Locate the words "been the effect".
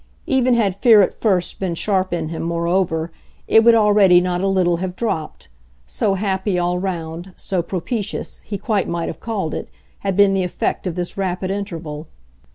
10.17-10.87